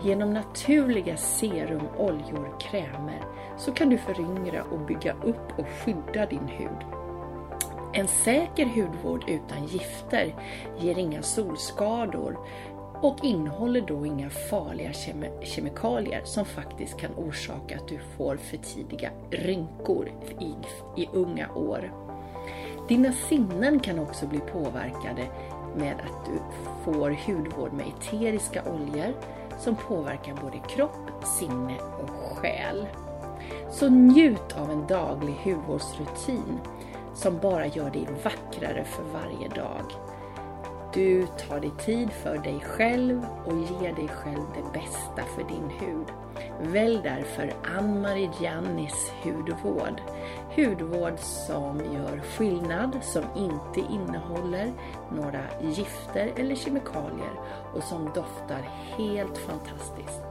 [0.03, 3.21] Genom naturliga serum, oljor, krämer
[3.57, 7.01] så kan du föryngra och bygga upp och skydda din hud.
[7.93, 10.35] En säker hudvård utan gifter
[10.79, 12.39] ger inga solskador
[13.03, 18.57] och innehåller då inga farliga kemi- kemikalier som faktiskt kan orsaka att du får för
[18.57, 20.09] tidiga rynkor
[20.41, 20.55] i,
[21.03, 21.93] i unga år.
[22.89, 25.27] Dina sinnen kan också bli påverkade
[25.77, 26.33] med att du
[26.85, 29.15] får hudvård med eteriska oljor
[29.59, 32.87] som påverkar både kropp, sinne och själ.
[33.71, 36.61] Så njut av en daglig hudvårdsrutin
[37.15, 39.85] som bara gör dig vackrare för varje dag.
[40.95, 45.71] Du tar dig tid för dig själv och ger dig själv det bästa för din
[45.71, 46.07] hud.
[46.61, 50.01] Välj därför Ann-Marie Giannis hudvård.
[50.57, 54.73] Hudvård som gör skillnad, som inte innehåller
[55.11, 57.33] några gifter eller kemikalier
[57.75, 60.30] och som doftar helt fantastiskt.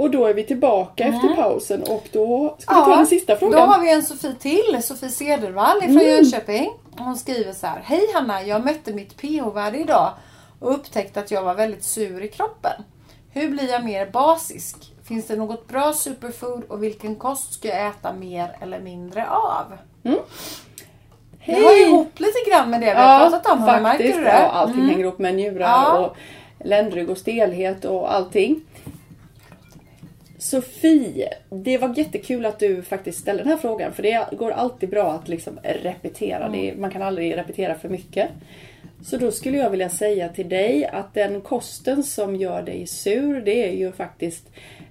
[0.00, 3.36] Och då är vi tillbaka efter pausen och då ska vi Ja, ta den sista
[3.36, 3.60] frågan.
[3.60, 6.70] Då har vi en Sofie till, Sofie Cedervall från Jönköping.
[6.98, 7.80] Hon skriver så här.
[7.84, 10.10] Hej Hanna, jag mätte mitt pH-värde idag
[10.60, 12.72] och upptäckte att jag var väldigt sur i kroppen.
[13.32, 14.76] Hur blir jag mer basisk?
[15.04, 19.64] Finns det något bra superfood och vilken kost ska jag äta mer eller mindre av?
[20.02, 20.10] Det
[21.38, 21.82] hör Hej!
[21.82, 23.58] ihop lite grann med det vi har pratat om.
[23.58, 24.18] Hanna, Märker faktiskt.
[24.18, 24.48] du Ja, det?
[24.48, 24.88] allting Mm.
[24.88, 25.98] hänger ihop med njurar Ja.
[25.98, 26.16] och
[26.66, 28.60] ländrygg och stelhet och allting.
[30.40, 34.88] Sofie, det var jättekul att du faktiskt ställde den här frågan för det går alltid
[34.90, 36.48] bra att liksom repetera.
[36.48, 36.80] Det, Mm.
[36.80, 38.28] man kan aldrig repetera för mycket.
[39.02, 43.40] Så då skulle jag vilja säga till dig att den kosten som gör dig sur
[43.40, 44.48] det är ju faktiskt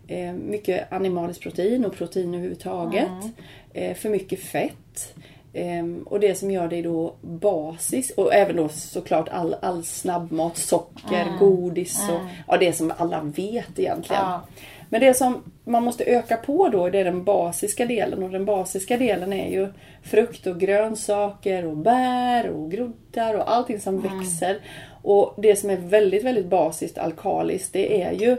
[0.07, 3.07] eh, mycket animaliskt protein och protein överhuvudtaget.
[3.07, 3.31] Mm.
[3.73, 5.13] Eh, för mycket fett.
[5.53, 10.57] Ehm, och det som gör dig då basis och även då såklart all, all snabbmat,
[10.57, 14.21] socker, godis och ja, det som alla vet egentligen.
[14.21, 14.41] Ja.
[14.89, 18.45] Men det som man måste öka på då det är den basiska delen och den
[18.45, 19.67] basiska delen är ju
[20.03, 24.57] frukt och grönsaker och bär och groddar och allting som växer.
[25.01, 28.37] Och det som är väldigt, väldigt basiskt alkaliskt det är ju,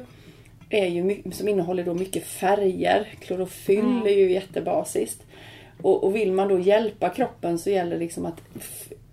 [0.71, 3.09] är ju som innehåller då mycket färger.
[3.21, 5.23] Klorofyll är ju jättebasiskt.
[5.83, 8.41] Och, och vill man då hjälpa kroppen så gäller det liksom att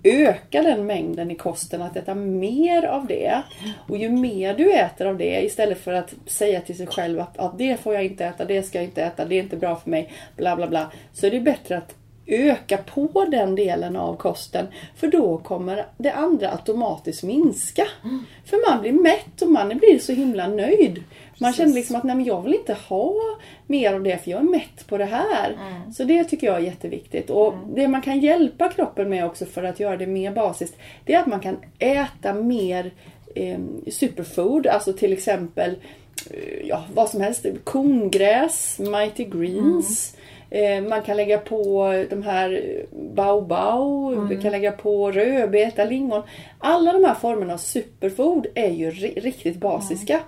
[0.03, 3.41] öka den mängden i kosten, att äta mer av det.
[3.87, 7.37] Och ju mer du äter av det istället för att säga till sig själv att,
[7.37, 9.75] att det får jag inte äta, det ska jag inte äta, det är inte bra
[9.75, 10.91] för mig, bla bla bla.
[11.13, 11.95] Så är det bättre att
[12.27, 14.67] öka på den delen av kosten.
[14.95, 17.87] För då kommer det andra automatiskt minska.
[18.45, 21.03] För man blir mätt och man blir så himla nöjd.
[21.39, 23.13] Man känner liksom att nej men jag vill inte ha
[23.67, 25.57] mer av det för jag är mätt på det här.
[25.93, 27.29] Så det tycker jag är jätteviktigt.
[27.29, 30.77] Och det man kan hjälpa kroppen med också för att göra det mer basiskt.
[31.05, 32.91] Det är att man kan äta mer
[33.35, 33.59] eh,
[33.91, 34.67] superfood.
[34.67, 35.75] Alltså till exempel
[36.31, 37.45] eh, ja, vad som helst.
[37.63, 40.16] Kongräs, mighty greens.
[40.49, 42.61] Eh, Man kan lägga på de här
[43.13, 46.21] baobab, vi kan lägga på rödbeta, lingon.
[46.59, 50.19] Alla de här formerna av superfood är ju ri- riktigt basiska.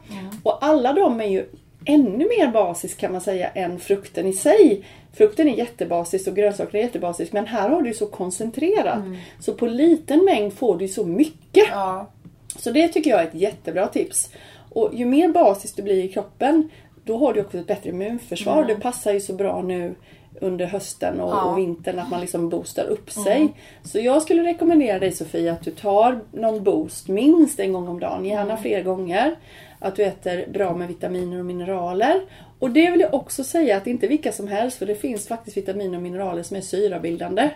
[0.44, 1.46] Och alla de är ju
[1.86, 4.84] ännu mer basisk kan man säga än frukten i sig.
[5.14, 9.00] Frukten är jättebasisk och grönsakerna är jättebasisk men här har du så koncentrerat.
[9.40, 11.64] Så på liten mängd får du så mycket.
[11.72, 12.08] Ja.
[12.56, 14.30] Så det tycker jag är ett jättebra tips.
[14.72, 16.70] Och ju mer basiskt du blir i kroppen,
[17.10, 18.66] då har du också ett bättre immunförsvar.
[18.66, 19.96] Det passar ju så bra nu
[20.42, 21.44] under hösten och, Ja.
[21.44, 23.54] och vintern att man liksom boostar upp sig.
[23.84, 28.00] Så jag skulle rekommendera dig Sofia att du tar någon boost minst en gång om
[28.00, 29.36] dagen, gärna fler gånger.
[29.80, 32.22] Att du äter bra med vitaminer och mineraler.
[32.60, 35.28] Och det vill jag också säga att det inte vilka som helst för det finns
[35.28, 37.50] faktiskt vitaminer och mineraler som är syrabildande.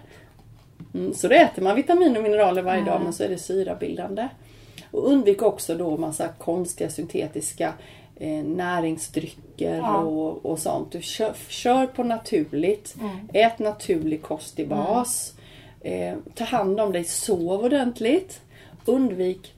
[0.93, 4.27] Mm, så då äter man vitamin och mineraler varje dag men så är det syrabildande.
[4.91, 7.73] Och undvik också då massa konstiga syntetiska
[8.15, 8.43] eh,
[9.57, 9.97] näringsdrycker Ja.
[9.97, 10.91] och, och sånt.
[10.91, 12.95] Du kör, kör på naturligt.
[13.33, 15.33] Ät naturlig kost i bas.
[15.81, 18.41] Eh, ta hand om dig, sov ordentligt.
[18.85, 19.53] Undvik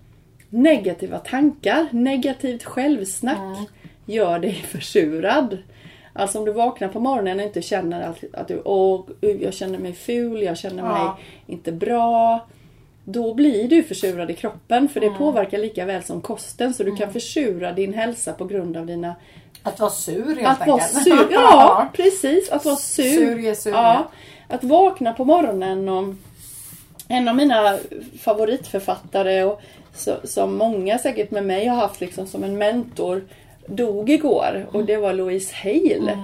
[0.50, 3.70] negativa tankar, negativt självsnack
[4.06, 5.58] gör dig försurad.
[6.14, 9.02] Alltså om du vaknar på morgonen och inte känner att, att du, åh,
[9.42, 11.18] jag känner mig ful, jag känner mig Ja.
[11.48, 12.48] inte bra.
[13.06, 16.96] Då blir du försurad i kroppen för det påverkar lika väl som kosten så du
[16.96, 19.16] kan försura din hälsa på grund av dina...
[19.66, 21.04] Att vara sur helt Att vara enkelt.
[21.04, 23.04] sur, ja precis, att vara sur.
[23.04, 23.72] Sur sur.
[23.72, 24.10] Ja,
[24.48, 26.14] att vakna på morgonen och
[27.08, 27.78] en av mina
[28.22, 29.62] favoritförfattare och
[29.94, 33.24] så, som många säkert med mig har haft liksom som en mentor
[33.68, 36.18] dog igår och det var Louise Hale.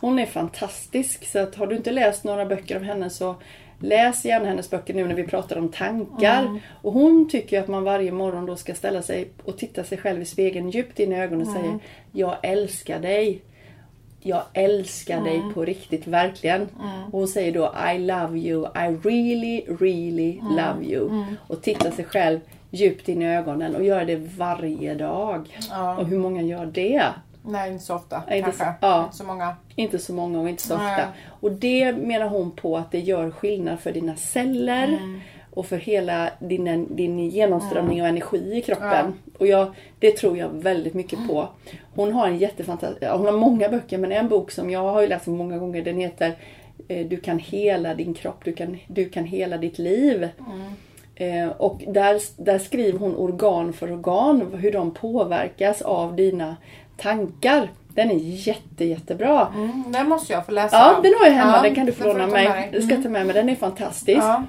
[0.00, 3.34] Hon är fantastisk så att har du inte läst några böcker av henne så
[3.80, 6.60] läs gärna hennes böcker nu när vi pratar om tankar.
[6.82, 10.22] Och hon tycker att man varje morgon då ska ställa sig och titta sig själv
[10.22, 11.64] i spegeln djupt in i ögonen och säga
[12.12, 13.42] Jag älskar dig
[14.20, 16.62] jag älskar dig på riktigt, verkligen.
[17.12, 21.24] Och hon säger då I love you, I really, really love you.
[21.46, 25.58] Och titta sig själv djupt in i ögonen och göra det varje dag.
[25.98, 27.02] Och hur många gör det?
[27.46, 28.64] Nej, inte så ofta Nej, inte kanske.
[28.64, 29.04] så- ja.
[29.04, 29.56] Inte så många.
[29.76, 30.92] Inte så många och inte så Nej.
[30.92, 31.08] ofta.
[31.40, 34.98] Och det menar hon på att det gör skillnad för dina celler
[35.54, 39.14] och för hela din, din genomströmning av energi i kroppen.
[39.38, 41.48] Och jag, det tror jag väldigt mycket på.
[41.94, 45.26] Hon har en jättefantastisk, hon har många böcker men en bok som jag har läst
[45.26, 46.34] många gånger den heter
[46.88, 50.28] eh, Du kan hela din kropp, du kan, du kan hela ditt liv.
[51.14, 56.56] Eh, och där, där skriver hon organ för organ, hur de påverkas av dina
[56.96, 57.70] tankar.
[57.88, 59.52] Den är jätte, jättebra.
[59.54, 60.76] Mm, den måste jag få läsa.
[60.76, 61.56] Ja, den har jag hemma.
[61.56, 62.68] Ja, den kan du få låna mig.
[62.72, 63.34] Den ska jag ta med mig.
[63.34, 64.18] Den är fantastisk.
[64.18, 64.42] Ja.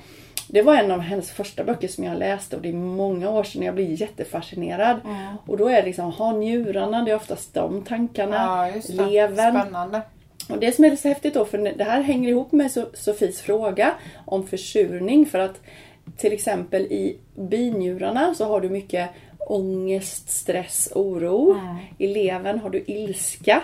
[0.49, 3.43] Det var en av hennes första böcker som jag läste och det är många år
[3.43, 4.99] sedan jag blev jättefascinerad.
[5.45, 8.69] Och då är det liksom, ha njurarna, det är oftast de tankarna.
[8.87, 9.05] Ja.
[9.05, 9.59] Levern.
[9.61, 10.01] Spännande.
[10.49, 13.41] Och det som är så häftigt då, för det här hänger ihop med So- Sofies
[13.41, 13.93] fråga
[14.25, 15.25] om försurning.
[15.25, 15.61] För att
[16.17, 19.09] till exempel i binjurarna så har du mycket
[19.49, 21.55] ångest, stress, oro.
[21.97, 23.63] I levern har du ilska.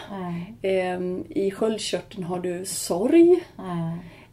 [0.61, 3.43] Ehm, I sköldkörteln har du sorg.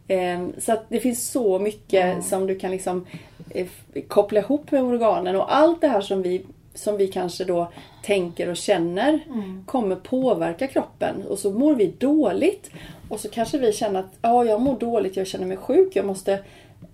[0.07, 3.05] Ehm, Så det finns så mycket som du kan liksom
[3.49, 3.67] eh,
[4.07, 6.41] koppla ihop med organen och allt det här som vi,
[6.73, 7.71] som vi kanske då
[8.03, 9.19] tänker och känner
[9.65, 12.69] kommer påverka kroppen och så mår vi dåligt.
[13.09, 16.05] Och så kanske vi känner att ja, jag mår dåligt, jag känner mig sjuk, jag
[16.05, 16.39] måste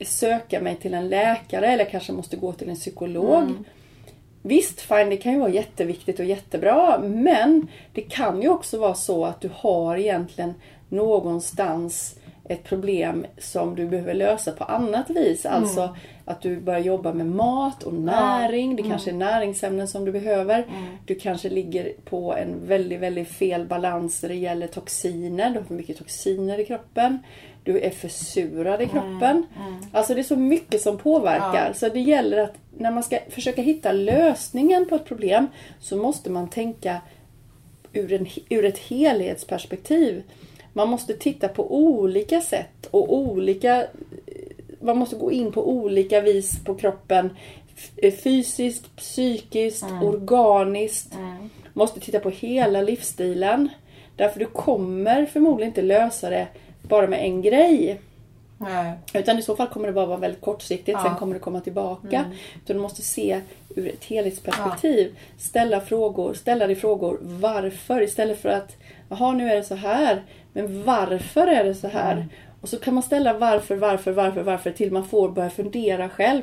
[0.06, 3.44] söka mig till en läkare eller kanske måste gå till en psykolog.
[4.42, 7.00] Visst, fine, det kan ju vara jätteviktigt och jättebra.
[7.00, 10.54] Men det kan ju också vara så att du har egentligen
[10.90, 12.20] någonstans
[12.50, 15.46] ett problem som du behöver lösa på annat vis.
[15.46, 15.96] Alltså mm
[16.28, 18.76] att du börjar jobba med mat och näring.
[18.76, 20.66] Det kanske är näringsämnen som du behöver.
[21.06, 25.50] Du kanske ligger på en väldigt, väldigt fel balans när det gäller toxiner.
[25.50, 27.20] Du har för mycket toxiner i kroppen.
[27.64, 29.46] Du är försurad i kroppen.
[29.92, 31.74] Alltså det är så mycket som påverkar.
[31.74, 35.48] Så det gäller att när man ska försöka hitta lösningen på ett problem
[35.80, 37.02] så måste man tänka
[37.94, 40.24] ur, en, ur ett helhetsperspektiv.
[40.74, 43.86] Man måste titta på olika sätt och olika...
[44.80, 47.30] Man måste gå in på olika vis på kroppen.
[48.24, 51.14] Fysiskt, psykiskt, organiskt.
[51.74, 53.70] Måste titta på hela livsstilen.
[54.16, 56.48] Därför du kommer förmodligen inte lösa det
[56.82, 58.00] bara med en grej.
[58.58, 58.94] Nej.
[59.14, 61.04] Utan i så fall kommer det bara vara väldigt kortsiktigt, Ja.
[61.04, 62.26] sen kommer det komma tillbaka.
[62.64, 63.42] Utan du måste se
[63.76, 65.16] ur ett helhetsperspektiv.
[65.38, 68.76] Ställa frågor, ställa dig frågor varför istället för att
[69.10, 70.24] jaha nu är det så här.
[70.54, 72.28] Men varför är det så här?
[72.62, 76.42] Och så kan man ställa varför, varför, varför, varför till man får börja fundera själv.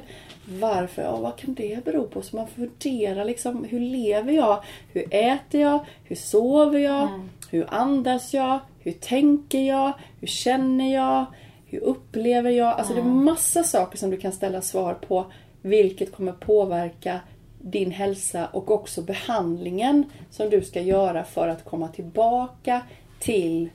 [0.60, 1.02] Varför?
[1.02, 2.22] Ja, vad kan det bero på?
[2.22, 4.64] Så man funderar liksom, hur lever jag?
[4.92, 5.86] Hur äter jag?
[6.04, 7.08] Hur sover jag?
[7.50, 8.58] Hur andas jag?
[8.80, 9.92] Hur tänker jag?
[10.20, 11.24] Hur känner jag?
[11.66, 12.68] Hur upplever jag?
[12.68, 15.26] Alltså det är massa saker som du kan ställa svar på.
[15.62, 17.20] Vilket kommer påverka
[17.60, 22.80] din hälsa och också behandlingen som du ska göra för att komma tillbaka
[23.18, 23.68] till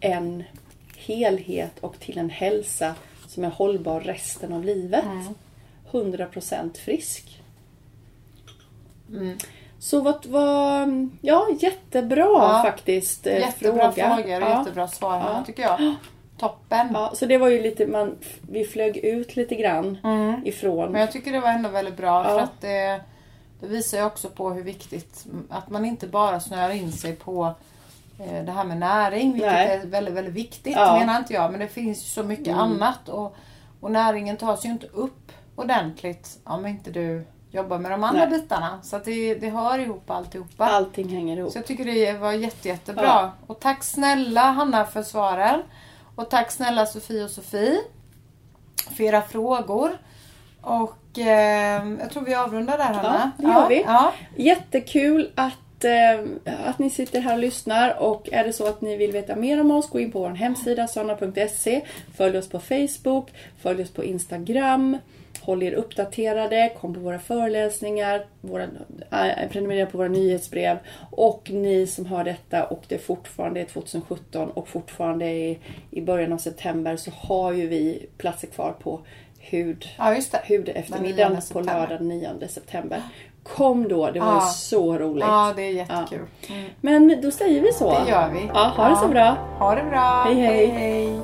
[0.00, 0.44] en
[1.06, 2.94] helhet och till en hälsa
[3.28, 5.04] som är hållbar resten av livet.
[5.90, 7.42] 100% frisk.
[9.78, 11.08] Så vad var...
[11.20, 13.26] Ja, jättebra Ja, faktiskt.
[13.26, 14.16] eh, Jättebra fråga.
[14.16, 14.58] frågor och Ja.
[14.58, 15.44] jättebra svar här Ja.
[15.46, 15.94] tycker jag.
[16.38, 16.88] Toppen.
[16.94, 18.16] Ja, så det var ju lite, man,
[18.50, 19.98] vi flög ut lite grann
[20.44, 20.92] ifrån.
[20.92, 23.00] Men jag tycker det var ändå väldigt bra för att det,
[23.60, 27.54] det visar ju också på hur viktigt att man inte bara snöar in sig på
[28.46, 29.76] det här med näring, vilket Nej.
[29.82, 30.98] är väldigt, väldigt viktigt Ja.
[30.98, 31.50] menar inte jag.
[31.50, 32.58] Men det finns ju så mycket Mm.
[32.60, 33.08] annat.
[33.08, 33.36] Och,
[33.80, 38.40] Och näringen tas ju inte upp ordentligt om inte du jobbar med de andra Nej.
[38.40, 38.78] bitarna.
[38.82, 40.64] Så att det, det hör ihop alltihopa.
[40.66, 41.52] Allting hänger ihop.
[41.52, 43.04] Så jag tycker det var jätte, jättebra.
[43.04, 43.32] Ja.
[43.46, 45.62] Och tack snälla Hanna för svaren.
[46.16, 47.80] Och tack snälla Sofie och Sofie
[48.96, 49.90] för era frågor.
[50.60, 53.30] Och eh, jag tror vi avrundar där Hanna.
[53.38, 53.82] det gör vi.
[53.86, 54.12] Ja.
[54.36, 55.52] Jättekul att,
[55.84, 56.20] eh,
[56.64, 59.60] att ni sitter här och lyssnar och är det så att ni vill veta mer
[59.60, 61.80] om oss, gå in på vår hemsida sana.se.
[62.16, 63.30] Följ oss på Facebook,
[63.62, 64.98] följ oss på Instagram.
[65.40, 68.62] Håll er uppdaterade, kom på våra föreläsningar, våra,
[69.10, 70.78] äh, prenumerera på våra nyhetsbrev.
[71.10, 75.58] Och ni som har detta och det fortfarande är 2017 och fortfarande är
[75.90, 79.00] i början av september så har ju vi platser kvar på
[79.38, 83.02] hud, ja, hud eftermiddagen 9 på lördag den 9 september.
[83.42, 84.40] Kom då, det var Ja.
[84.40, 85.24] så roligt.
[85.28, 86.26] Ja, det är jättekul.
[86.48, 86.64] Mm.
[86.80, 87.90] Men då säger vi så.
[87.90, 88.50] Det gör vi.
[88.54, 89.36] Ja, ha det så bra.
[89.58, 90.22] Ha det bra.
[90.26, 90.66] Hej, hej.
[90.66, 91.18] hej.